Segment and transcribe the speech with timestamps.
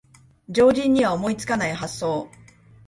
[0.51, 2.27] 常人には思いつかない発想